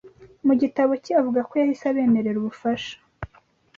[0.45, 2.93] mu gitabo cye avuga ko yahise abemerera ubufasha